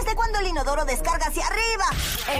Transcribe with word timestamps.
desde 0.00 0.14
cuando 0.16 0.38
el 0.40 0.46
inodoro 0.48 0.84
descarga 0.84 1.26
hacia 1.26 1.44
arriba. 1.46 1.84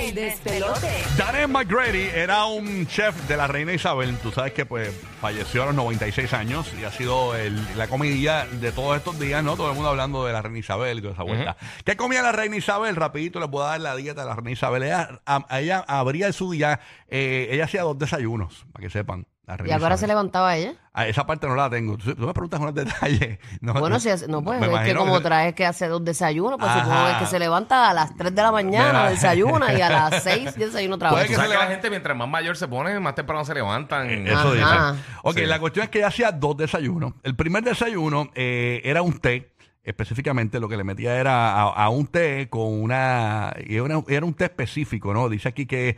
El 0.00 0.14
despelote. 0.14 1.04
Darren 1.16 1.50
McGrady 1.53 2.08
era 2.14 2.44
un 2.46 2.86
chef 2.86 3.14
de 3.29 3.36
la 3.36 3.46
reina 3.46 3.72
Isabel. 3.72 4.16
Tú 4.18 4.30
sabes 4.32 4.52
que 4.52 4.66
pues 4.66 4.93
falleció 5.21 5.62
a 5.62 5.66
los 5.66 5.75
96 5.75 6.32
años 6.32 6.73
y 6.80 6.84
ha 6.84 6.93
sido 6.93 7.34
el- 7.34 7.61
la 7.77 7.88
comidilla 7.88 8.46
de 8.46 8.73
todos 8.73 8.96
estos 8.96 9.18
días, 9.18 9.43
¿no? 9.45 9.57
Todo 9.57 9.68
el 9.70 9.75
mundo 9.75 9.91
hablando 9.91 10.25
de 10.25 10.32
la 10.32 10.43
reina 10.43 10.59
Isabel 10.59 10.98
y 10.98 11.02
toda 11.02 11.14
esa 11.14 11.23
vuelta. 11.23 11.57
¿Qué 11.84 11.96
comía 11.96 12.23
la 12.23 12.32
reina 12.32 12.57
Isabel? 12.57 12.96
Rapidito 12.96 13.41
les 13.41 13.48
puedo 13.48 13.66
dar 13.66 13.80
la 13.80 13.95
dieta 13.96 14.22
de 14.22 14.29
la 14.29 14.34
reina 14.36 14.50
Isabel. 14.52 14.82
Ella, 14.84 15.20
a- 15.27 15.45
a 15.48 15.61
ella 15.61 15.84
abría 15.86 16.32
su 16.32 16.50
día, 16.52 16.80
eh, 17.08 17.48
ella 17.50 17.64
hacía 17.64 17.82
dos 17.82 17.98
desayunos, 17.98 18.64
para 18.72 18.82
que 18.84 18.90
sepan. 18.90 19.27
¿Y 19.67 19.71
ahora 19.71 19.96
se 19.96 20.07
levantaba 20.07 20.57
ella? 20.57 20.75
Ah, 20.93 21.07
esa 21.07 21.25
parte 21.27 21.46
no 21.46 21.55
la 21.55 21.71
tengo. 21.71 21.96
Tú, 21.96 22.14
tú 22.14 22.27
me 22.27 22.32
preguntas 22.32 22.59
unos 22.61 22.75
detalles. 22.75 23.39
No, 23.61 23.75
Bueno, 23.75 24.00
si 24.00 24.11
hace- 24.11 24.27
no, 24.29 24.43
pues 24.43 24.61
es 24.61 24.69
que 24.80 24.95
como 24.95 25.19
que- 25.19 25.25
traes 25.25 25.55
que 25.55 25.64
hace 25.67 25.87
dos 25.89 26.05
desayunos, 26.05 26.59
pues 26.59 26.71
Ajá. 26.71 26.80
supongo 26.85 27.04
que 27.07 27.13
es 27.13 27.17
que 27.18 27.27
se 27.27 27.39
levanta 27.39 27.91
a 27.91 27.94
las 27.94 28.14
3 28.17 28.35
de 28.35 28.43
la 28.43 28.50
mañana, 28.53 28.93
Mira. 29.00 29.11
desayuna 29.11 29.72
y 29.72 29.81
a 29.81 29.89
las 29.91 30.22
6 30.22 30.55
desayuna 30.57 30.94
otra 30.96 31.11
Puede 31.11 31.27
que 31.29 31.35
se 31.35 31.41
la 31.43 31.49
levanta- 31.49 31.71
gente 31.72 31.91
mientras 31.91 32.17
más 32.17 32.28
mayor 32.28 32.56
se 32.56 32.67
pone, 32.69 32.98
más 33.00 33.14
temprano 33.14 33.44
se 33.44 33.55
levantan. 33.55 34.11
Eso 34.27 34.53
Ajá. 34.62 34.92
dicen. 34.92 35.05
Ok, 35.22 35.36
Sí. 35.39 35.47
la 35.47 35.58
cuestión 35.61 35.84
es 35.84 35.91
que 35.91 35.98
ella 35.98 36.08
hacía 36.08 36.33
dos 36.33 36.56
desayunos. 36.56 37.12
El 37.22 37.36
primer 37.36 37.62
desayuno 37.62 38.30
eh, 38.34 38.80
era 38.84 39.03
un 39.03 39.19
té. 39.19 39.53
Específicamente 39.83 40.61
lo 40.61 40.69
que 40.69 40.77
le 40.77 40.84
metía 40.84 41.17
era 41.19 41.53
a, 41.53 41.62
a 41.70 41.89
un 41.89 42.06
té 42.06 42.48
con 42.50 42.67
una, 42.83 43.55
una- 43.83 44.03
Era 44.08 44.27
un 44.27 44.34
té 44.34 44.44
específico, 44.44 45.14
¿no? 45.14 45.28
Dice 45.30 45.48
aquí 45.48 45.64
que 45.67 45.97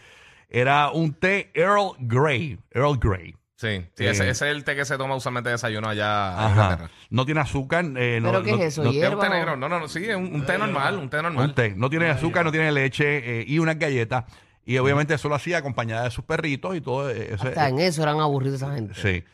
era 0.49 0.91
un 0.91 1.15
té 1.15 1.51
Earl 1.55 1.95
Grey. 1.99 2.59
Earl 2.71 2.97
Grey. 2.99 3.35
Sí, 3.63 3.81
sí, 3.95 4.05
Eh. 4.05 4.11
ese, 4.11 4.29
ese 4.29 4.51
es 4.51 4.57
el 4.57 4.65
té 4.65 4.75
que 4.75 4.85
se 4.85 4.99
toma 4.99 5.15
usualmente 5.15 5.51
de 5.51 5.53
desayuno 5.55 5.89
allá 5.89 6.33
en 6.33 6.39
Ajá. 6.41 6.51
Inglaterra. 6.51 6.91
No 7.11 7.25
tiene 7.25 7.41
azúcar. 7.43 7.85
eh, 7.97 8.19
no- 8.21 8.31
¿Pero 8.33 8.43
qué 8.43 8.51
no- 8.51 8.59
es 8.59 8.65
eso? 8.65 8.83
no- 8.83 8.91
Es 8.91 8.97
un 8.97 9.01
¿Hierba 9.03 9.23
té 9.23 9.29
negro. 9.31 9.57
No, 9.57 9.69
no, 9.69 9.79
no, 9.79 9.87
sí, 9.87 10.05
es 10.05 10.17
un, 10.17 10.35
un 10.35 10.45
té 10.45 10.59
normal, 10.59 10.99
un 10.99 11.09
té 11.09 11.23
normal. 11.23 11.47
Un 11.51 11.55
té. 11.55 11.73
No 11.77 11.89
tiene 11.89 12.11
azúcar, 12.11 12.45
no 12.45 12.51
tiene 12.51 12.73
leche 12.73 13.41
eh, 13.41 13.45
y 13.47 13.61
unas 13.61 13.79
galletas. 13.79 14.25
Y 14.65 14.79
obviamente 14.79 15.13
eso 15.15 15.29
lo 15.29 15.35
hacía 15.35 15.59
acompañada 15.59 16.05
de 16.05 16.11
sus 16.13 16.25
perritos 16.25 16.77
y 16.77 16.81
todo. 16.81 17.11
eh, 17.11 17.35
ese- 17.35 17.49
Hasta 17.49 17.69
en 17.69 17.81
eso 17.81 18.01
eran 18.03 18.21
aburridos 18.21 18.63
esa 18.63 18.73
gente. 18.75 18.95
sí. 18.95 19.25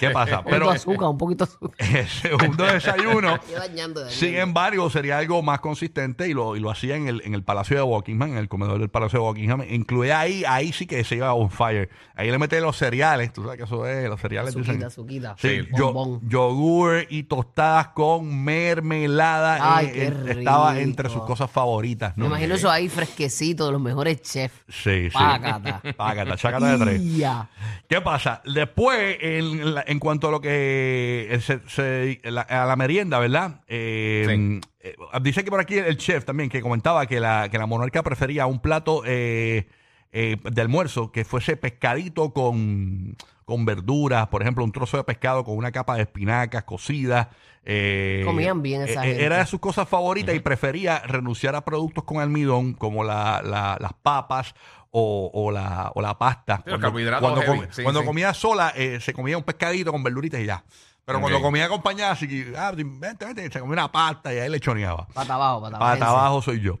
¿Qué 0.00 0.10
pasa? 0.10 0.38
Un 0.38 0.44
poquito 0.44 0.50
Pero 0.50 0.70
azúcar, 0.70 1.08
un 1.10 1.18
poquito 1.18 1.44
azúcar. 1.44 1.74
el 1.94 2.08
segundo 2.08 2.64
desayuno. 2.64 3.38
Yo 3.50 3.58
dañando, 3.58 4.00
dañando. 4.00 4.10
Sin 4.10 4.34
embargo, 4.36 4.88
sería 4.88 5.18
algo 5.18 5.42
más 5.42 5.60
consistente 5.60 6.26
y 6.28 6.32
lo, 6.32 6.56
y 6.56 6.60
lo 6.60 6.70
hacía 6.70 6.96
en 6.96 7.06
el, 7.06 7.20
en 7.26 7.34
el 7.34 7.42
Palacio 7.42 7.76
de 7.76 7.82
Buckingham, 7.82 8.30
en 8.30 8.38
el 8.38 8.48
comedor 8.48 8.78
del 8.78 8.88
Palacio 8.88 9.18
de 9.20 9.26
Buckingham. 9.26 9.62
Incluía 9.68 10.20
ahí, 10.20 10.44
ahí 10.46 10.72
sí 10.72 10.86
que 10.86 11.04
se 11.04 11.16
iba 11.16 11.34
on 11.34 11.50
fire. 11.50 11.90
Ahí 12.14 12.30
le 12.30 12.38
mete 12.38 12.58
los 12.62 12.76
cereales, 12.76 13.30
tú 13.32 13.42
sabes 13.42 13.58
que 13.58 13.64
eso 13.64 13.86
es, 13.86 14.08
los 14.08 14.18
cereales 14.20 14.50
Azuquita, 14.54 14.72
dicen. 14.72 14.86
azuquita. 14.86 15.36
Sí, 15.38 15.48
Sí, 15.64 15.68
yo- 15.76 16.20
yogur 16.22 17.06
y 17.10 17.24
tostadas 17.24 17.88
con 17.88 18.42
mermelada. 18.42 19.58
Ay, 19.76 19.86
eh, 19.88 19.92
qué 19.92 20.02
eh, 20.30 20.34
estaba 20.38 20.72
rico. 20.72 20.82
entre 20.82 21.08
sus 21.10 21.22
cosas 21.24 21.50
favoritas. 21.50 22.16
¿no? 22.16 22.24
Me 22.24 22.28
imagino 22.30 22.54
eso 22.54 22.70
ahí 22.70 22.88
fresquecito 22.88 23.66
de 23.66 23.72
los 23.72 23.80
mejores 23.80 24.22
chefs. 24.22 24.54
Sí, 24.82 25.04
sí. 25.04 25.10
Págata. 25.12 25.80
Págata, 25.96 26.36
chácata 26.36 26.76
de 26.76 26.84
tres. 26.84 27.16
Ya. 27.16 27.48
¿Qué 27.88 28.00
pasa? 28.00 28.42
Después, 28.44 29.16
en, 29.20 29.74
la- 29.74 29.84
en 29.86 29.98
cuanto 29.98 30.28
a 30.28 30.30
lo 30.30 30.40
que 30.40 31.28
eh, 31.30 31.40
se, 31.40 31.60
se- 31.68 32.20
la- 32.30 32.42
a 32.42 32.66
la 32.66 32.76
merienda, 32.76 33.18
¿verdad? 33.18 33.60
Eh, 33.68 34.24
Sí. 34.28 34.60
eh, 34.80 34.94
dice 35.22 35.44
que 35.44 35.50
por 35.50 35.60
aquí 35.60 35.76
el 35.78 35.96
chef 35.96 36.24
también 36.24 36.48
que 36.48 36.60
comentaba 36.60 37.06
que 37.06 37.20
la, 37.20 37.48
que 37.50 37.58
la 37.58 37.66
monarca 37.66 38.02
prefería 38.02 38.46
un 38.46 38.60
plato 38.60 39.02
eh, 39.06 39.68
eh, 40.12 40.36
de 40.42 40.60
almuerzo 40.62 41.12
que 41.12 41.24
fuese 41.24 41.56
pescadito 41.56 42.32
con, 42.32 43.16
con 43.44 43.64
verduras, 43.64 44.28
por 44.28 44.42
ejemplo, 44.42 44.64
un 44.64 44.72
trozo 44.72 44.96
de 44.96 45.04
pescado 45.04 45.44
con 45.44 45.56
una 45.56 45.70
capa 45.72 45.96
de 45.96 46.02
espinacas 46.02 46.64
cocidas. 46.64 47.28
eh, 47.64 48.22
Comían 48.24 48.62
bien 48.62 48.82
esa 48.82 49.04
eh, 49.04 49.08
gente. 49.08 49.24
Era 49.24 49.38
de 49.38 49.46
sus 49.46 49.60
cosas 49.60 49.88
favoritas 49.88 50.34
y 50.34 50.40
prefería 50.40 51.00
renunciar 51.00 51.54
a 51.54 51.64
productos 51.64 52.04
con 52.04 52.20
almidón 52.20 52.72
como 52.74 53.04
la- 53.04 53.42
la- 53.44 53.76
las 53.80 53.92
papas 53.94 54.54
o, 54.90 55.30
o 55.34 55.50
la, 55.50 55.92
o 55.94 56.00
la 56.00 56.16
pasta. 56.18 56.62
Carbohidratos 56.64 57.20
cuando, 57.20 57.42
heavy, 57.42 57.58
com- 57.58 57.66
sí, 57.70 57.82
cuando 57.82 58.00
sí. 58.00 58.06
comía 58.06 58.32
sola, 58.32 58.72
eh, 58.74 59.00
se 59.00 59.12
comía 59.12 59.36
un 59.36 59.44
pescadito 59.44 59.92
con 59.92 60.02
verduritas 60.02 60.40
y 60.40 60.46
ya. 60.46 60.64
Pero 61.04 61.20
cuando 61.20 61.40
comía 61.40 61.64
acompañada, 61.64 62.12
así 62.12 62.28
que, 62.28 62.52
ah, 62.54 62.70
vente, 62.74 63.24
vente, 63.24 63.50
se 63.50 63.60
comía 63.60 63.72
una 63.74 63.90
pasta 63.92 64.32
y 64.34 64.38
ahí 64.38 64.48
le 64.50 64.60
choneaba. 64.60 65.06
Pata 65.14 65.34
abajo, 65.34 65.62
pata 65.62 65.76
abajo. 65.76 65.92
Pata 65.98 66.10
abajo 66.10 66.42
soy 66.42 66.60
yo. 66.60 66.78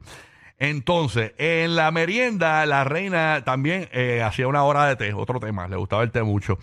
Entonces, 0.60 1.32
en 1.38 1.76
la 1.76 1.90
merienda, 1.92 2.66
la 2.66 2.82
reina 2.84 3.42
también 3.44 3.88
eh, 3.92 4.22
hacía 4.24 4.48
una 4.48 4.64
hora 4.64 4.86
de 4.86 4.96
té, 4.96 5.12
otro 5.14 5.38
tema, 5.38 5.68
le 5.68 5.76
gustaba 5.76 6.02
el 6.02 6.10
té 6.10 6.22
mucho. 6.24 6.58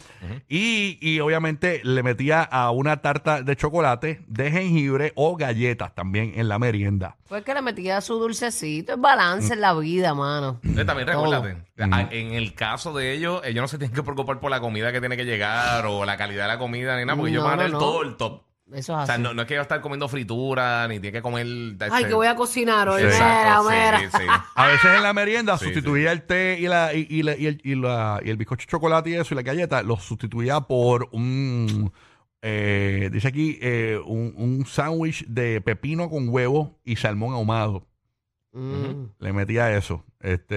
y, 0.50 0.98
y 1.02 1.20
obviamente 1.22 1.80
le 1.84 2.04
metía 2.04 2.44
a 2.44 2.72
una 2.72 2.98
tarta 3.02 3.42
de 3.42 3.56
chocolate, 3.56 4.22
de 4.28 4.52
jengibre 4.52 5.14
o 5.16 5.38
galletas 5.38 5.96
también 5.96 6.34
en 6.36 6.50
la 6.50 6.60
merienda. 6.60 7.16
Pues 7.30 7.44
que 7.44 7.54
le 7.54 7.62
metía 7.62 8.02
su 8.02 8.16
dulcecito. 8.20 8.94
Es 8.94 9.00
balance 9.00 9.54
en 9.54 9.62
la 9.62 9.74
vida, 9.74 10.14
mano. 10.14 10.60
También 10.86 11.08
recuérdate, 11.08 11.58
en 11.78 12.34
el 12.34 12.54
caso 12.54 12.94
de 12.94 13.14
ellos, 13.14 13.42
ellos 13.46 13.62
no 13.62 13.68
se 13.68 13.78
tienen 13.78 13.96
que 13.96 14.04
preocupar 14.04 14.40
por 14.40 14.52
la 14.52 14.60
comida 14.60 14.92
que 14.92 15.00
tiene 15.00 15.16
que 15.18 15.26
llegar 15.26 15.86
o 15.86 16.04
la 16.06 16.18
calidad 16.18 16.44
de 16.44 16.48
la 16.50 16.58
comida 16.60 16.98
ni 17.00 17.06
nada, 17.06 17.16
porque 17.18 17.32
ellos 17.32 17.44
No, 17.44 17.50
van 17.50 17.60
a 17.60 17.64
no, 17.64 17.68
tener 17.68 17.74
no. 17.74 17.80
todo 17.80 18.04
el 18.04 18.16
top. 18.18 18.42
Eso 18.74 18.96
O 18.96 19.00
es 19.00 19.06
sea, 19.06 19.16
así. 19.16 19.22
no, 19.24 19.34
no 19.34 19.44
es 19.44 19.48
que 19.48 19.54
va 19.56 19.60
a 19.60 19.64
estar 19.64 19.80
comiendo 19.80 20.08
fritura, 20.10 20.88
ni 20.88 21.00
tiene 21.00 21.12
que 21.18 21.22
comer... 21.22 21.46
Ay, 21.46 21.76
este- 22.00 22.08
que 22.08 22.14
voy 22.16 22.28
a 22.28 22.36
cocinar 22.36 22.90
hoy. 22.90 23.02
Sí. 23.02 23.08
Mira, 23.08 23.18
Exacto, 23.18 23.70
sí, 23.70 23.76
mira. 23.76 24.12
sí. 24.12 24.42
A 24.56 24.68
veces 24.68 24.86
en 24.96 25.04
la 25.04 25.14
merienda 25.14 25.58
Sí, 25.58 25.66
sustituía 25.66 26.12
el 26.12 26.24
té 26.24 26.58
y, 26.60 26.68
la, 26.68 26.94
y, 26.96 27.06
y 27.10 27.22
la- 27.24 27.36
y 27.38 27.46
el, 27.46 27.62
y 27.64 27.76
la- 27.76 28.20
y 28.26 28.30
el 28.32 28.38
bizcocho 28.38 28.66
de 28.66 28.72
chocolate 28.72 29.10
y 29.12 29.14
eso 29.16 29.34
y 29.34 29.38
la 29.38 29.44
galleta, 29.44 29.84
los 29.84 30.02
sustituía 30.04 30.62
por 30.62 31.10
un, 31.12 31.94
eh, 32.42 33.10
dice 33.14 33.28
aquí, 33.28 33.60
eh, 33.62 34.00
un, 34.04 34.34
un 34.36 34.66
sándwich 34.66 35.26
de 35.28 35.62
pepino 35.62 36.10
con 36.10 36.28
huevo 36.30 36.80
y 36.84 36.96
salmón 36.96 37.34
ahumado. 37.34 37.86
Mm. 38.56 39.08
Le 39.20 39.34
metía 39.34 39.76
eso, 39.76 40.04
este, 40.22 40.56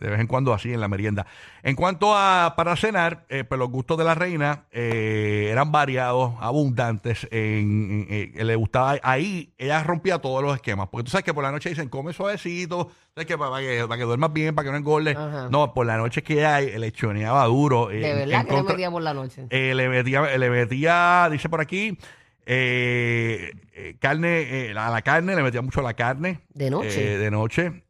de 0.00 0.08
vez 0.10 0.20
en 0.20 0.26
cuando 0.26 0.54
así 0.54 0.72
en 0.72 0.80
la 0.80 0.88
merienda. 0.88 1.26
En 1.62 1.76
cuanto 1.76 2.16
a 2.16 2.54
para 2.56 2.74
cenar, 2.76 3.26
eh, 3.28 3.44
pues 3.44 3.58
los 3.58 3.68
gustos 3.68 3.98
de 3.98 4.04
la 4.04 4.14
reina 4.14 4.64
eh, 4.72 5.48
eran 5.52 5.70
variados, 5.70 6.32
abundantes. 6.40 7.28
En, 7.30 8.06
en- 8.10 8.32
en- 8.34 8.46
le 8.46 8.56
gustaba 8.56 8.96
ahí, 9.02 9.52
ella 9.58 9.82
rompía 9.82 10.18
todos 10.18 10.42
los 10.42 10.54
esquemas, 10.54 10.88
porque 10.90 11.04
tú 11.04 11.10
sabes 11.10 11.24
que 11.24 11.34
por 11.34 11.44
la 11.44 11.52
noche 11.52 11.68
dicen 11.68 11.90
come 11.90 12.14
suavecito, 12.14 12.90
sabes 13.14 13.26
que 13.26 13.36
para, 13.36 13.50
para 13.50 13.62
que 13.66 13.84
para 13.86 13.98
que 13.98 14.04
duermas 14.04 14.32
bien, 14.32 14.54
para 14.54 14.64
que 14.66 14.72
no 14.72 14.78
engordes. 14.78 15.14
Ajá. 15.16 15.48
No, 15.50 15.74
por 15.74 15.84
la 15.84 15.98
noche 15.98 16.22
que 16.22 16.34
ella 16.38 16.60
le 16.60 16.90
choneaba 16.92 17.44
duro. 17.44 17.90
eh, 17.90 17.96
De 18.00 18.14
verdad 18.14 18.44
que 18.46 18.50
le 18.50 18.56
contra- 18.56 18.74
metía 18.74 18.90
por 18.90 19.02
la 19.02 19.12
noche. 19.12 19.46
eh, 19.50 19.74
le 19.74 19.88
metía, 19.90 20.38
le 20.38 20.48
metía, 20.50 21.28
dice 21.30 21.48
por 21.50 21.60
aquí, 21.60 21.98
eh, 22.46 23.50
eh, 23.74 23.96
carne, 23.98 24.68
eh, 24.68 24.74
a 24.76 24.90
la 24.90 25.02
carne, 25.02 25.34
le 25.36 25.42
metía 25.42 25.60
mucho 25.62 25.80
a 25.80 25.82
la 25.82 25.94
carne. 25.94 26.40
De 26.54 26.70
noche. 26.70 27.18
De 27.18 27.30
noche. 27.30 27.82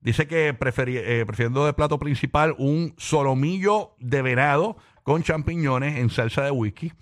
Dice 0.00 0.26
que 0.28 0.54
prefería, 0.54 1.00
prefiriendo 1.26 1.66
de 1.66 1.72
plato 1.72 1.98
principal 1.98 2.54
un 2.58 2.94
solomillo 2.96 3.96
de 3.98 4.22
venado 4.22 4.76
con 5.02 5.24
champiñones 5.24 5.98
en 5.98 6.10
salsa 6.10 6.44
de 6.44 6.52
whisky. 6.52 6.92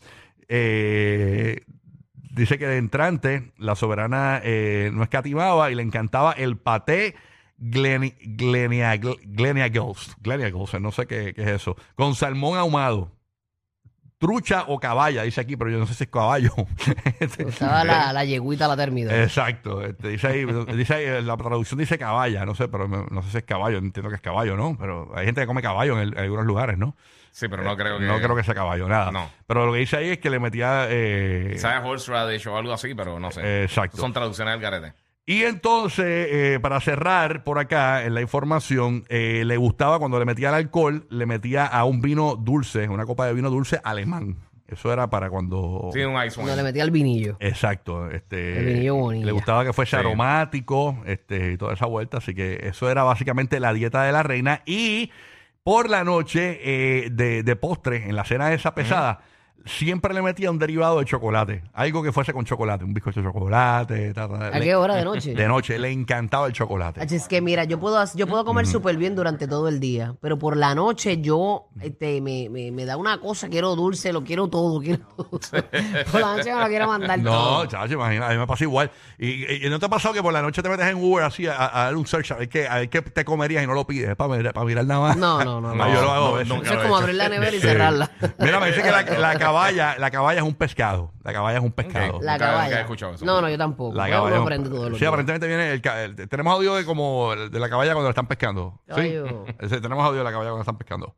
Dice 0.48 1.60
que 2.58 2.66
de 2.66 2.78
entrante 2.78 3.52
la 3.58 3.74
soberana 3.76 4.40
no 4.92 5.02
escatimaba 5.02 5.70
y 5.70 5.74
le 5.74 5.82
encantaba 5.82 6.32
el 6.32 6.56
paté 6.56 7.14
Gleni- 7.60 8.14
Glenia- 8.36 8.98
Gleniagles. 9.22 10.16
Gleniagles, 10.20 10.80
no 10.80 10.90
sé 10.90 11.06
qué, 11.06 11.34
qué 11.34 11.42
es 11.42 11.48
eso. 11.48 11.76
Con 11.94 12.14
salmón 12.14 12.58
ahumado. 12.58 13.12
Trucha 14.18 14.64
o 14.68 14.78
caballa, 14.78 15.22
dice 15.24 15.40
aquí, 15.40 15.56
pero 15.56 15.70
yo 15.70 15.78
no 15.78 15.86
sé 15.86 15.94
si 15.94 16.04
es 16.04 16.10
caballo. 16.10 16.50
Este, 17.20 17.48
Estaba 17.48 17.84
la, 17.84 18.12
la 18.12 18.24
yeguita 18.24 18.64
a 18.66 18.68
la 18.68 18.76
termina. 18.76 19.14
Exacto. 19.22 19.82
este, 19.84 20.08
dice 20.08 20.26
ahí, 20.28 20.44
dice 20.76 20.94
ahí, 20.94 21.22
la 21.22 21.36
traducción 21.36 21.78
dice 21.78 21.98
caballa, 21.98 22.44
no 22.46 22.54
sé, 22.54 22.68
pero 22.68 22.88
me- 22.88 23.06
no 23.10 23.22
sé 23.22 23.30
si 23.30 23.36
es 23.38 23.44
caballo, 23.44 23.78
entiendo 23.78 24.08
que 24.10 24.16
es 24.16 24.22
caballo, 24.22 24.56
¿no? 24.56 24.76
Pero 24.78 25.10
hay 25.14 25.26
gente 25.26 25.40
que 25.40 25.46
come 25.46 25.62
caballo 25.62 25.94
en, 25.94 26.00
el- 26.08 26.12
en 26.14 26.18
algunos 26.24 26.46
lugares, 26.46 26.78
¿no? 26.78 26.96
Sí, 27.30 27.48
pero 27.48 27.64
no 27.64 27.76
creo 27.76 27.98
que... 27.98 28.04
No 28.04 28.18
creo 28.20 28.36
que 28.36 28.44
sea 28.44 28.54
caballo, 28.54 28.88
nada. 28.88 29.10
No. 29.10 29.28
Pero 29.46 29.66
lo 29.66 29.72
que 29.72 29.80
dice 29.80 29.96
ahí 29.96 30.10
es 30.10 30.18
que 30.18 30.30
le 30.30 30.38
metía... 30.38 30.86
eh, 30.88 31.54
Sabe 31.58 31.86
horseradish 31.88 32.46
o 32.46 32.56
algo 32.56 32.72
así, 32.72 32.94
pero 32.94 33.18
no 33.18 33.30
sé. 33.32 33.40
eh, 33.42 33.64
exacto. 33.64 33.96
Son 33.96 34.12
traducciones 34.12 34.52
del 34.54 34.60
garete. 34.60 34.94
Y 35.26 35.44
entonces, 35.44 36.04
eh, 36.30 36.58
para 36.60 36.80
cerrar 36.80 37.44
por 37.44 37.58
acá 37.58 38.04
en 38.04 38.12
la 38.14 38.20
información, 38.20 39.04
eh, 39.08 39.42
le 39.46 39.56
gustaba 39.56 39.98
cuando 39.98 40.18
le 40.18 40.26
metía 40.26 40.50
el 40.50 40.54
alcohol, 40.56 41.06
le 41.08 41.24
metía 41.24 41.64
a 41.64 41.84
un 41.84 42.02
vino 42.02 42.36
dulce, 42.36 42.88
una 42.90 43.06
copa 43.06 43.26
de 43.26 43.32
vino 43.32 43.48
dulce 43.48 43.80
alemán. 43.84 44.36
Eso 44.66 44.92
era 44.92 45.08
para 45.08 45.30
cuando... 45.30 45.90
Sí, 45.94 46.00
un 46.00 46.22
ice 46.22 46.40
wine. 46.40 46.56
le 46.56 46.62
metía 46.62 46.82
el 46.84 46.90
vinillo. 46.90 47.36
Exacto, 47.40 48.10
este 48.10 48.58
El 48.58 48.64
vinillo 48.66 48.94
bonilla. 48.96 49.26
le 49.26 49.32
gustaba 49.32 49.64
que 49.64 49.72
fuese 49.72 49.90
Sí. 49.90 49.96
aromático, 49.96 50.98
este 51.06 51.52
y 51.52 51.56
toda 51.56 51.74
esa 51.74 51.86
vuelta, 51.86 52.18
así 52.18 52.34
que 52.34 52.60
eso 52.66 52.90
era 52.90 53.02
básicamente 53.02 53.60
la 53.60 53.72
dieta 53.72 54.02
de 54.02 54.12
la 54.12 54.22
reina 54.22 54.60
y 54.66 55.10
por 55.62 55.88
la 55.88 56.02
noche 56.04 56.60
eh, 56.62 57.08
de, 57.10 57.42
de 57.42 57.56
postre 57.56 58.08
en 58.08 58.16
la 58.16 58.24
cena 58.24 58.52
esa 58.52 58.74
pesada 58.74 59.20
siempre 59.64 60.12
le 60.14 60.22
metía 60.22 60.50
un 60.50 60.58
derivado 60.58 60.98
de 60.98 61.04
chocolate. 61.04 61.62
Algo 61.72 62.02
que 62.02 62.12
fuese 62.12 62.32
con 62.32 62.44
chocolate. 62.44 62.84
Un 62.84 62.92
bizcocho 62.94 63.20
de 63.20 63.26
chocolate. 63.26 64.12
ta, 64.14 64.28
ta, 64.28 64.46
¿A 64.48 64.58
le- 64.58 64.64
qué 64.64 64.74
hora 64.74 64.94
de 64.96 65.04
noche? 65.04 65.34
De 65.34 65.48
noche. 65.48 65.78
Le 65.78 65.90
encantaba 65.90 66.46
el 66.46 66.52
chocolate. 66.52 67.02
Es 67.04 67.28
que 67.28 67.40
mira, 67.40 67.64
yo 67.64 67.78
puedo, 67.80 68.02
yo 68.14 68.26
puedo 68.26 68.44
comer 68.44 68.66
súper 68.66 68.96
bien 68.96 69.14
durante 69.14 69.46
todo 69.48 69.68
el 69.68 69.80
día, 69.80 70.14
pero 70.20 70.38
por 70.38 70.56
la 70.56 70.74
noche 70.74 71.20
yo 71.20 71.68
este, 71.80 72.20
me, 72.20 72.48
me, 72.50 72.70
me 72.70 72.84
da 72.84 72.96
una 72.96 73.20
cosa, 73.20 73.48
quiero 73.48 73.74
dulce, 73.76 74.12
lo 74.12 74.22
quiero 74.24 74.48
todo, 74.48 74.80
quiero 74.80 75.04
todo. 75.16 75.28
por 76.12 76.20
la 76.20 76.36
noche 76.36 76.54
me 76.54 76.60
lo 76.60 76.66
quiero 76.68 76.86
mandar 76.86 77.18
No, 77.20 77.30
todo. 77.30 77.66
chacho, 77.66 77.94
imagina, 77.94 78.26
a 78.28 78.30
mí 78.32 78.38
me 78.38 78.46
pasa 78.46 78.64
igual. 78.64 78.90
Y, 79.18 79.66
y 79.66 79.70
no 79.70 79.78
te 79.78 79.86
ha 79.86 79.88
pasado 79.88 80.12
que 80.14 80.22
por 80.22 80.32
la 80.32 80.42
noche 80.42 80.62
te 80.62 80.68
metes 80.68 80.86
en 80.86 80.96
Uber 81.02 81.24
así 81.24 81.46
a, 81.46 81.54
a 81.80 81.84
dar 81.84 81.96
un 81.96 82.06
search 82.06 82.32
a 82.32 82.36
ver, 82.36 82.48
qué, 82.48 82.66
a 82.68 82.76
ver 82.76 82.88
qué 82.90 83.02
te 83.02 83.24
comerías 83.24 83.62
y 83.62 83.66
no 83.66 83.74
lo 83.74 83.86
pides 83.86 84.14
para 84.16 84.34
mirar, 84.36 84.52
para 84.54 84.66
mirar 84.66 84.84
nada 84.84 85.00
más. 85.00 85.16
No, 85.16 85.42
no, 85.44 85.60
no, 85.60 85.68
Ah, 85.84 85.88
no. 85.88 85.94
yo 85.94 86.02
lo 86.02 86.10
hago 86.10 86.26
a 86.26 86.30
no, 86.30 86.34
veces. 86.34 86.48
nunca 86.48 86.66
Eso 86.70 86.74
es 86.74 86.82
como 86.82 86.96
abrir 86.96 87.14
la 87.16 87.28
nevera 87.28 87.50
y 87.56 87.60
Sí. 87.60 87.66
cerrarla. 87.66 88.10
Mira, 88.38 88.60
me 88.60 88.66
dice 88.68 88.82
que 88.82 88.90
la, 88.90 89.02
la 89.02 89.38
caballa, 89.54 89.98
la 89.98 90.10
caballa 90.10 90.40
es 90.40 90.46
un 90.46 90.54
pescado. 90.54 91.12
La 91.22 91.32
caballa 91.32 91.58
es 91.58 91.64
un 91.64 91.72
pescado. 91.72 92.20
La 92.20 92.32
Nunca- 92.32 92.32
nunca 92.32 92.38
caballa. 92.38 92.80
escuchado 92.80 93.14
eso. 93.14 93.24
No, 93.24 93.40
no, 93.40 93.48
yo 93.48 93.56
tampoco. 93.58 93.94
La 93.96 94.08
caballa 94.10 94.34
es 94.36 94.40
un- 94.40 94.46
aprende 94.46 94.68
todos 94.70 94.90
los 94.90 94.98
Sí, 94.98 95.00
días. 95.00 95.08
aparentemente 95.08 95.46
viene 95.46 95.70
el, 95.72 95.80
ca- 95.80 96.02
el- 96.02 96.28
tenemos 96.28 96.52
audio 96.54 96.74
de 96.74 96.84
como 96.84 97.34
de 97.34 97.58
la 97.58 97.68
caballa 97.68 97.92
cuando 97.92 98.08
la 98.08 98.10
están 98.10 98.26
pescando. 98.26 98.80
Sí. 98.94 99.14
Ese, 99.60 99.80
tenemos 99.80 100.04
audio 100.04 100.18
de 100.18 100.24
la 100.24 100.30
caballa 100.32 100.50
cuando 100.50 100.56
la 100.58 100.62
están 100.62 100.78
pescando. 100.78 101.14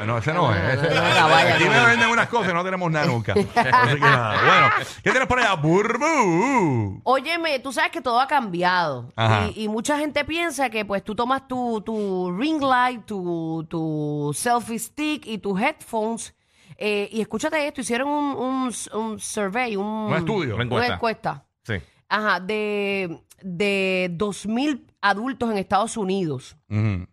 Ah, 0.00 0.04
No, 0.04 0.16
ese 0.18 0.32
no 0.32 0.42
No, 0.48 0.54
es. 0.54 0.62
no, 0.62 0.68
Ese, 0.86 0.94
no, 0.94 1.08
no, 1.08 1.14
caballa, 1.16 1.54
aquí 1.56 1.64
no. 1.64 1.70
me 1.72 1.86
venden 1.86 2.08
unas 2.10 2.28
cosas 2.28 2.50
y 2.50 2.54
no 2.54 2.62
tenemos 2.62 2.88
nada 2.92 3.06
nunca. 3.06 3.32
Así 3.56 3.94
que 3.94 4.00
nada. 4.00 4.40
Bueno, 4.46 4.86
¿qué 5.02 5.10
tienes 5.10 5.26
por 5.26 5.40
allá? 5.40 5.54
Burbu. 5.56 7.00
Óyeme, 7.04 7.58
tú 7.58 7.72
sabes 7.72 7.90
que 7.90 8.00
todo 8.00 8.20
ha 8.20 8.28
cambiado. 8.28 9.10
Ajá. 9.16 9.48
Y, 9.56 9.64
y 9.64 9.68
mucha 9.68 9.98
gente 9.98 10.24
piensa 10.24 10.70
que 10.70 10.84
pues 10.84 11.02
tú 11.02 11.16
tomas 11.16 11.48
tu, 11.48 11.80
tu 11.80 12.32
ring 12.38 12.62
light, 12.62 13.04
tu, 13.06 13.66
tu 13.68 14.30
selfie 14.34 14.78
stick 14.78 15.26
y 15.26 15.38
tus 15.38 15.60
headphones. 15.60 16.32
Eh, 16.78 17.08
y 17.10 17.20
escúchate 17.20 17.66
esto, 17.66 17.80
hicieron 17.80 18.08
un, 18.08 18.36
un, 18.36 18.72
un 18.94 19.18
survey, 19.18 19.74
un, 19.74 19.84
Un 19.84 20.14
estudio. 20.14 20.54
Una 20.54 20.64
encuesta. 20.64 20.86
Una 20.86 20.94
encuesta. 20.94 21.46
Sí. 21.64 21.74
Ajá, 22.08 22.38
de, 22.40 23.20
de 23.42 24.10
2.000 24.16 24.84
adultos 25.00 25.50
en 25.50 25.58
Estados 25.58 25.96
Unidos. 25.96 26.56
Ujú. 26.70 27.06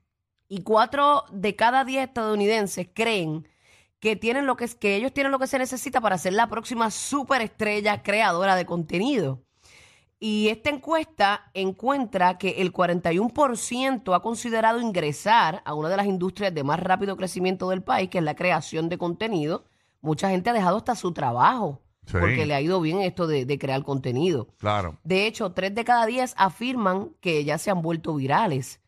Y 0.48 0.62
cuatro 0.62 1.26
de 1.32 1.56
cada 1.56 1.84
diez 1.84 2.08
estadounidenses 2.08 2.88
creen 2.94 3.48
que 4.00 4.16
tienen 4.16 4.46
lo 4.46 4.56
que 4.56 4.66
es, 4.66 4.76
que 4.76 4.96
ellos 4.96 5.12
tienen 5.12 5.32
lo 5.32 5.40
que 5.40 5.48
se 5.48 5.58
necesita 5.58 6.00
para 6.00 6.20
ser 6.20 6.34
la 6.34 6.48
próxima 6.48 6.92
superestrella 6.92 8.04
creadora 8.04 8.56
de 8.56 8.68
contenido. 8.68 9.42
Y 10.20 10.48
esta 10.48 10.70
encuesta 10.70 11.52
encuentra 11.54 12.38
que 12.38 12.62
el 12.62 12.72
41% 12.72 14.16
ha 14.16 14.22
considerado 14.22 14.80
ingresar 14.80 15.62
a 15.66 15.74
una 15.74 15.90
de 15.90 15.98
las 15.98 16.06
industrias 16.06 16.54
de 16.54 16.64
más 16.64 16.80
rápido 16.80 17.18
crecimiento 17.18 17.70
del 17.70 17.84
país, 17.84 18.10
que 18.10 18.20
es 18.20 18.24
la 18.24 18.36
creación 18.36 18.90
de 18.90 18.98
contenido. 18.98 19.66
Mucha 20.02 20.30
gente 20.30 20.50
ha 20.50 20.54
dejado 20.54 20.78
hasta 20.78 20.96
su 20.96 21.12
trabajo 21.14 21.82
Sí. 22.06 22.18
porque 22.20 22.46
le 22.46 22.54
ha 22.54 22.62
ido 22.62 22.80
bien 22.82 23.02
esto 23.02 23.26
de, 23.26 23.46
de 23.46 23.58
crear 23.58 23.82
contenido. 23.84 24.48
Claro. 24.60 25.00
De 25.04 25.26
hecho, 25.26 25.54
tres 25.54 25.74
de 25.74 25.84
cada 25.84 26.06
diez 26.06 26.36
afirman 26.38 27.10
que 27.20 27.44
ya 27.44 27.58
se 27.58 27.72
han 27.72 27.82
vuelto 27.82 28.14
virales. 28.14 28.80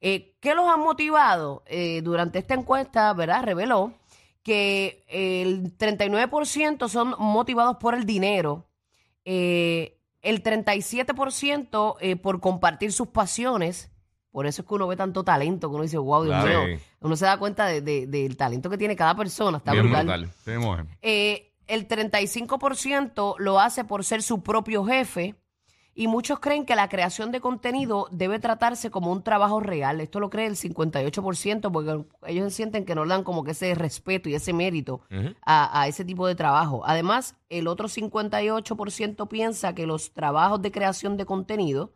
Eh, 0.00 0.34
¿Qué 0.40 0.56
los 0.56 0.66
ha 0.68 0.76
motivado? 0.76 1.62
Eh, 1.66 2.02
durante 2.02 2.40
esta 2.40 2.54
encuesta, 2.54 3.12
¿verdad? 3.14 3.44
Reveló 3.44 3.94
que 4.42 5.04
el 5.08 5.78
39% 5.78 6.88
son 6.88 7.14
motivados 7.18 7.76
por 7.76 7.94
el 7.94 8.04
dinero, 8.06 8.66
eh, 9.24 10.00
el 10.24 10.42
37% 10.42 11.96
eh, 12.00 12.16
por 12.16 12.40
compartir 12.40 12.92
sus 12.92 13.08
pasiones. 13.08 13.90
Por 14.30 14.46
eso 14.46 14.62
es 14.62 14.68
que 14.68 14.74
uno 14.74 14.88
ve 14.88 14.96
tanto 14.96 15.22
talento, 15.22 15.68
que 15.68 15.74
uno 15.74 15.84
dice, 15.84 15.98
wow, 15.98 16.24
Dios 16.24 16.44
mío. 16.44 16.78
Uno 17.00 17.14
se 17.16 17.24
da 17.24 17.36
cuenta 17.38 17.66
de- 17.66 17.80
de- 17.80 18.06
del 18.08 18.36
talento 18.36 18.68
que 18.68 18.76
tiene 18.78 18.96
cada 18.96 19.14
persona. 19.14 19.58
Está 19.58 19.72
Bien 19.72 19.84
brutal. 19.84 20.06
brutal. 20.44 20.58
Mujer. 20.58 20.86
Eh, 21.02 21.52
el 21.68 21.86
35% 21.86 23.36
lo 23.38 23.60
hace 23.60 23.84
por 23.84 24.04
ser 24.04 24.22
su 24.22 24.42
propio 24.42 24.84
jefe 24.84 25.34
y 25.94 26.08
muchos 26.08 26.40
creen 26.40 26.66
que 26.66 26.74
la 26.74 26.88
creación 26.88 27.30
de 27.30 27.40
contenido 27.40 28.08
debe 28.10 28.38
tratarse 28.38 28.90
como 28.90 29.12
un 29.12 29.22
trabajo 29.22 29.60
real. 29.60 30.00
Esto 30.00 30.18
lo 30.18 30.28
cree 30.28 30.46
el 30.46 30.56
58% 30.56 31.70
porque 31.70 32.04
ellos 32.26 32.52
sienten 32.52 32.84
que 32.84 32.94
no 32.94 33.04
le 33.04 33.10
dan 33.10 33.22
como 33.22 33.44
que 33.44 33.52
ese 33.52 33.74
respeto 33.74 34.28
y 34.28 34.34
ese 34.34 34.52
mérito 34.52 35.02
a, 35.44 35.80
a 35.80 35.86
ese 35.86 36.04
tipo 36.04 36.26
de 36.26 36.34
trabajo. 36.34 36.82
Además, 36.84 37.36
el 37.48 37.68
otro 37.68 37.88
58% 37.88 39.28
piensa 39.28 39.74
que 39.74 39.86
los 39.86 40.12
trabajos 40.12 40.60
de 40.62 40.72
creación 40.72 41.16
de 41.16 41.26
contenido 41.26 41.94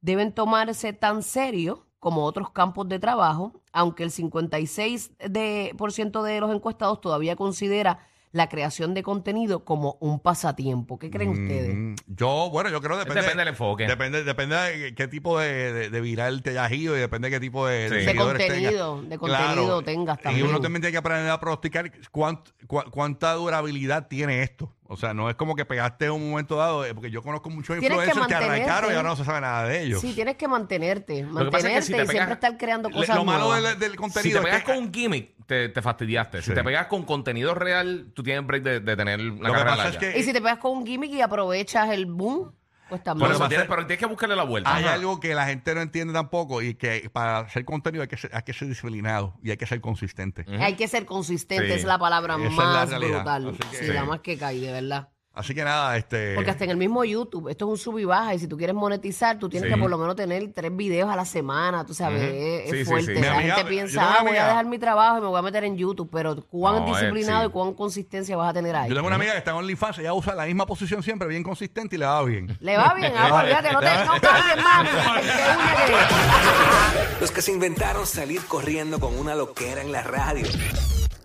deben 0.00 0.32
tomarse 0.32 0.92
tan 0.92 1.22
serio 1.22 1.86
como 1.98 2.24
otros 2.24 2.50
campos 2.50 2.88
de 2.88 2.98
trabajo, 2.98 3.60
aunque 3.72 4.02
el 4.02 4.10
56% 4.10 5.16
de, 5.28 5.74
por 5.76 5.92
ciento 5.92 6.22
de 6.22 6.40
los 6.40 6.54
encuestados 6.54 7.00
todavía 7.00 7.36
considera 7.36 8.06
la 8.36 8.48
creación 8.50 8.92
de 8.92 9.02
contenido 9.02 9.64
como 9.64 9.96
un 10.00 10.20
pasatiempo. 10.20 10.98
¿Qué 10.98 11.10
creen 11.10 11.30
ustedes? 11.30 11.74
Mm, 11.74 11.94
Yo, 12.06 12.50
bueno, 12.50 12.68
yo 12.70 12.80
creo 12.82 12.92
que 12.92 13.00
depende. 13.00 13.22
Depende 13.22 13.40
del 13.40 13.48
enfoque. 13.48 13.86
Depende, 13.86 14.24
depende 14.24 14.56
de 14.56 14.94
qué 14.94 15.08
tipo 15.08 15.38
de, 15.38 15.72
de, 15.72 15.90
de 15.90 16.00
viral 16.02 16.42
te 16.42 16.50
hayas 16.50 16.70
ido 16.72 16.96
y 16.96 17.00
depende 17.00 17.30
de 17.30 17.36
qué 17.36 17.40
tipo 17.40 17.66
de, 17.66 17.88
Sí. 17.88 17.94
De 17.94 18.04
seguidores 18.04 18.46
contenido, 18.46 18.94
tengas. 18.96 19.08
de 19.10 19.18
contenido 19.18 19.82
tengas 19.82 20.18
Y 20.18 20.22
también. 20.22 20.46
uno 20.46 20.60
también 20.60 20.82
tiene 20.82 20.92
que 20.92 20.98
aprender 20.98 21.30
a 21.30 21.40
pronosticar 21.40 21.90
cuánt- 22.12 22.52
cuánta 22.90 23.32
durabilidad 23.32 24.06
tiene 24.08 24.42
esto. 24.42 24.72
O 24.88 24.96
sea, 24.96 25.14
no 25.14 25.28
es 25.30 25.36
como 25.36 25.54
que 25.56 25.64
pegaste 25.64 26.06
en 26.06 26.12
un 26.12 26.30
momento 26.30 26.56
dado, 26.56 26.84
eh, 26.84 26.94
porque 26.94 27.10
yo 27.10 27.22
conozco 27.22 27.50
muchos 27.50 27.78
Tienes 27.78 27.98
que 27.98 28.04
influencers 28.06 28.26
que, 28.28 28.34
arrancaron 28.34 28.92
y 28.92 28.94
ahora 28.96 29.08
no 29.10 29.16
se 29.16 29.24
sabe 29.24 29.40
nada 29.40 29.66
de 29.66 29.82
ellos. 29.82 30.00
Sí, 30.00 30.12
tienes 30.14 30.36
que 30.36 30.48
mantenerte, 30.48 31.14
que 31.16 31.24
pasa 31.24 31.40
es 31.40 31.44
que 31.46 31.50
mantenerte 31.50 31.82
si 31.82 31.92
te 31.92 32.02
y 32.04 32.06
siempre 32.06 32.34
estar 32.34 32.56
creando 32.56 32.88
Le- 32.88 32.94
cosas 32.96 33.16
lo 33.16 33.24
malo 33.24 33.44
nuevas. 33.48 33.62
del, 33.62 33.78
del 33.78 33.90
Si 33.92 33.96
contenido 33.96 34.38
te 34.40 34.44
pegas 34.44 34.58
es 34.58 34.64
que 34.64 34.72
con 34.74 34.82
un 34.84 34.92
gimmick, 34.92 35.30
te, 35.46 35.68
te 35.68 35.82
fastidiaste. 35.82 36.38
Sí. 36.42 36.50
Si 36.50 36.54
te 36.54 36.64
pegas 36.64 36.86
con 36.86 37.04
contenido 37.04 37.54
real, 37.54 38.10
tú 38.14 38.22
tienes 38.22 38.46
break 38.46 38.62
de, 38.62 38.80
de 38.80 38.96
tener 38.96 39.20
una 39.20 39.30
lo 39.30 39.36
que 39.38 39.42
carrera 39.60 39.64
pasa 39.76 39.88
es 39.88 39.94
larga. 39.94 40.12
que 40.12 40.18
Y 40.18 40.22
si 40.22 40.32
te 40.32 40.40
pegas 40.40 40.58
con 40.58 40.76
un 40.78 40.86
gimmick 40.86 41.12
y 41.12 41.20
aprovechas 41.20 41.90
el 41.90 42.06
boom, 42.06 42.52
pues 42.88 43.00
Por 43.00 43.04
también. 43.04 43.30
eso 43.32 43.40
va 43.40 43.46
a 43.46 43.48
tienes- 43.48 43.66
pero 43.68 43.86
tienes 43.86 43.98
que 43.98 44.06
buscarle 44.06 44.36
la 44.36 44.44
vuelta. 44.44 44.74
hay 44.74 44.84
Ajá. 44.84 44.94
algo 44.94 45.18
que 45.20 45.34
la 45.34 45.46
gente 45.46 45.74
no 45.74 45.80
entiende 45.80 46.12
tampoco 46.14 46.62
y 46.62 46.74
que 46.74 47.10
para 47.12 47.40
hacer 47.40 47.64
contenido 47.64 48.02
hay 48.02 48.08
que 48.08 48.16
ser, 48.16 48.30
hay 48.34 48.42
que 48.42 48.52
ser 48.52 48.68
disciplinado 48.68 49.34
y 49.42 49.50
hay 49.50 49.56
que 49.56 49.66
ser 49.66 49.80
consistente. 49.80 50.44
Hay 50.60 50.74
que 50.74 50.86
ser 50.88 51.04
consistente, 51.06 51.66
Sí. 51.68 51.72
es 51.74 51.84
la 51.84 51.98
palabra 51.98 52.34
Esa 52.36 52.46
es 52.46 52.56
la 52.56 52.64
más 52.64 52.88
realidad. 52.90 53.16
brutal. 53.16 53.48
Así 53.48 53.58
que- 53.70 53.76
sí, 53.86 53.92
la 53.92 54.04
más 54.04 54.20
que 54.20 54.38
cae, 54.38 54.58
de 54.60 54.72
verdad. 54.72 55.08
Así 55.36 55.54
que 55.54 55.62
nada, 55.64 55.98
este... 55.98 56.34
Porque 56.34 56.50
hasta 56.50 56.64
en 56.64 56.70
el 56.70 56.78
mismo 56.78 57.04
YouTube, 57.04 57.50
esto 57.50 57.66
es 57.66 57.70
un 57.72 57.76
sub 57.76 57.98
y 57.98 58.06
baja, 58.06 58.32
y 58.34 58.38
si 58.38 58.48
tú 58.48 58.56
quieres 58.56 58.74
monetizar, 58.74 59.38
tú 59.38 59.50
tienes 59.50 59.68
Sí. 59.68 59.74
que 59.74 59.78
por 59.80 59.90
lo 59.90 59.98
menos 59.98 60.16
tener 60.16 60.50
tres 60.54 60.74
videos 60.74 61.10
a 61.10 61.16
la 61.16 61.26
semana, 61.26 61.84
tú 61.84 61.92
sabes, 61.92 62.22
es, 62.22 62.64
es 62.64 62.70
Sí, 62.70 62.78
sí, 62.78 62.84
fuerte. 62.86 63.14
sí. 63.16 63.20
La 63.20 63.34
amiga- 63.36 63.54
gente 63.56 63.68
piensa, 63.70 64.14
ah, 64.18 64.22
voy 64.22 64.38
a 64.38 64.46
dejar 64.46 64.64
mi 64.64 64.78
trabajo 64.78 65.18
y 65.18 65.20
me 65.20 65.26
voy 65.26 65.38
a 65.38 65.42
meter 65.42 65.64
en 65.64 65.76
YouTube, 65.76 66.08
pero 66.10 66.42
cuán 66.46 66.76
No, 66.76 66.86
eh, 66.88 66.92
disciplinado 66.92 67.42
sí. 67.42 67.46
y 67.48 67.50
cuán 67.50 67.74
consistencia 67.74 68.34
vas 68.34 68.48
a 68.48 68.54
tener 68.54 68.74
ahí. 68.74 68.88
Yo 68.88 68.94
tengo 68.94 69.08
una 69.08 69.16
amiga 69.16 69.32
que 69.32 69.38
está 69.38 69.50
en 69.50 69.58
OnlyFans, 69.58 69.98
ella 69.98 70.14
usa 70.14 70.34
la 70.34 70.46
misma 70.46 70.64
posición 70.64 71.02
siempre, 71.02 71.28
bien 71.28 71.42
consistente 71.42 71.96
y 71.96 71.98
le 71.98 72.06
va 72.06 72.22
bien. 72.24 72.56
Le 72.60 72.76
va 72.78 72.94
bien, 72.94 73.12
ah, 73.14 73.34
olvídate, 73.42 73.72
no 73.74 73.80
te 73.80 73.86
no 74.06 74.12
cambies, 74.20 74.64
mami. 74.64 74.88
Los 77.20 77.30
que 77.30 77.42
se 77.42 77.52
inventaron 77.52 78.06
salir 78.06 78.40
corriendo 78.46 78.98
con 78.98 79.18
una 79.18 79.34
loquera 79.34 79.82
en 79.82 79.92
la 79.92 80.02
radio. 80.02 80.46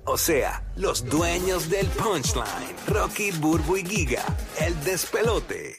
O 0.06 0.18
sea, 0.18 0.64
los 0.76 1.06
dueños 1.06 1.70
del 1.70 1.86
punchline. 1.88 2.76
Rocky, 2.88 3.32
Burbu 3.32 3.78
y 3.78 3.86
Giga. 3.86 4.26
El 4.60 4.84
despelote. 4.84 5.70